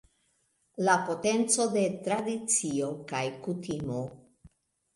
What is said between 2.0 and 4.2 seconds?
tradicio kaj kutimo.